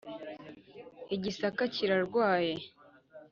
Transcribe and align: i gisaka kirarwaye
i 1.13 1.15
gisaka 1.23 1.63
kirarwaye 1.73 2.53